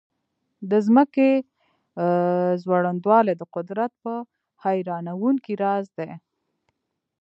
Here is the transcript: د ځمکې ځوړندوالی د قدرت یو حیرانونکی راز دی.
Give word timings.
د 0.69 0.71
ځمکې 0.87 1.29
ځوړندوالی 2.61 3.33
د 3.37 3.43
قدرت 3.55 3.93
یو 4.03 4.17
حیرانونکی 4.63 5.53
راز 5.63 5.85
دی. 5.97 6.11